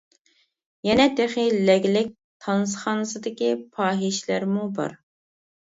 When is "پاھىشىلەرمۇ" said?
3.77-4.71